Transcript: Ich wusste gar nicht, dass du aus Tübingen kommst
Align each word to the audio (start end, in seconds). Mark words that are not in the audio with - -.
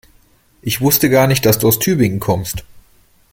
Ich 0.63 0.81
wusste 0.81 1.11
gar 1.11 1.27
nicht, 1.27 1.45
dass 1.45 1.59
du 1.59 1.67
aus 1.67 1.77
Tübingen 1.77 2.19
kommst 2.19 2.63